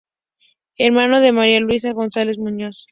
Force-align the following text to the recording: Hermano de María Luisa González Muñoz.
Hermano 0.79 1.19
de 1.19 1.31
María 1.31 1.59
Luisa 1.59 1.91
González 1.93 2.39
Muñoz. 2.39 2.75